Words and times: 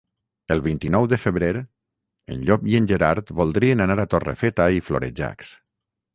El 0.53 0.61
vint-i-nou 0.67 1.03
de 1.11 1.19
febrer 1.25 1.51
en 1.57 2.39
Llop 2.47 2.65
i 2.73 2.79
en 2.79 2.89
Gerard 2.93 3.31
voldrien 3.41 3.87
anar 3.87 4.01
a 4.07 4.09
Torrefeta 4.17 4.69
i 4.81 4.85
Florejacs. 4.89 5.55